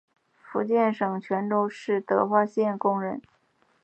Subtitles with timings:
[0.41, 3.21] 福建省泉州市德化县工人。